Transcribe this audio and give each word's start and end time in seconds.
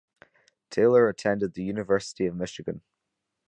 Taylor 0.71 1.07
attended 1.09 1.53
the 1.53 1.61
University 1.61 2.25
of 2.25 2.35
Michigan. 2.35 2.81